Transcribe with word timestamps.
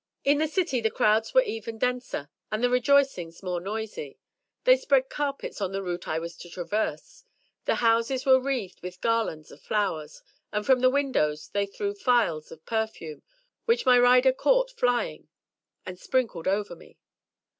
In 0.23 0.39
the 0.39 0.47
city 0.47 0.81
the 0.81 0.89
crowds 0.89 1.31
were 1.35 1.43
even 1.43 1.77
denser, 1.77 2.27
and 2.51 2.63
the 2.63 2.71
rejoicings 2.71 3.43
more 3.43 3.61
noisy. 3.61 4.17
They 4.63 4.75
spread 4.75 5.11
carpets 5.11 5.61
on 5.61 5.73
the 5.73 5.83
route 5.83 6.07
I 6.07 6.17
was 6.17 6.35
to 6.37 6.49
traverse; 6.49 7.23
the 7.65 7.75
houses 7.85 8.25
were 8.25 8.39
wreathed 8.39 8.81
with 8.81 8.99
garlands 8.99 9.51
of 9.51 9.61
flowers, 9.61 10.23
and 10.51 10.65
from 10.65 10.79
the 10.79 10.89
windows 10.89 11.49
they 11.49 11.67
threw 11.67 11.93
phials 11.93 12.51
of 12.51 12.65
perfume, 12.65 13.21
which 13.65 13.85
my 13.85 13.99
rider 13.99 14.33
caught, 14.33 14.71
flying 14.71 15.27
and 15.85 15.99
sprinkled 15.99 16.47
over 16.47 16.75
me. 16.75 16.97